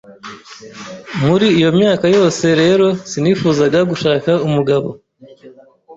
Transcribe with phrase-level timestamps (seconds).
[1.25, 4.89] muri iyo myaka yose rero sinifuzaga gushaka umugabo